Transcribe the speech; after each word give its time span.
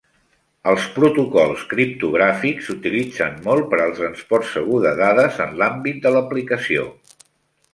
Els 0.69 0.85
protocols 0.93 1.65
criptogràfics 1.73 2.69
s'utilitzen 2.69 3.37
molt 3.49 3.69
per 3.75 3.81
al 3.85 3.93
transport 3.99 4.49
segur 4.55 4.81
de 4.87 4.95
dades 5.03 5.39
en 5.47 5.55
l'àmbit 5.61 6.01
de 6.07 6.15
l'aplicació. 6.17 6.89